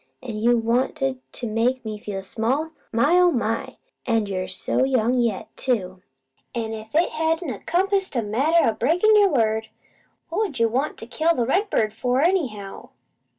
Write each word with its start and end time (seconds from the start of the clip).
An' 0.23 0.37
you 0.37 0.57
wanted 0.57 1.19
to 1.33 1.45
make 1.45 1.85
me 1.85 1.99
feel 1.99 2.23
small! 2.23 2.71
My, 2.91 3.19
oh, 3.19 3.29
my! 3.29 3.77
An' 4.07 4.25
you 4.25 4.47
so 4.47 4.83
young 4.83 5.19
yet, 5.19 5.55
too! 5.55 6.01
"An' 6.55 6.73
if 6.73 6.95
it 6.95 7.11
hadn't 7.11 7.51
a 7.53 7.59
compassed 7.59 8.15
a 8.15 8.23
matter 8.23 8.67
o' 8.67 8.73
breakin' 8.73 9.15
your 9.15 9.29
word, 9.29 9.69
what 10.29 10.47
'ud 10.47 10.57
you 10.59 10.69
want 10.69 10.97
to 10.97 11.05
kill 11.05 11.35
the 11.35 11.45
redbird 11.45 11.93
for, 11.93 12.19
anyhow? 12.19 12.89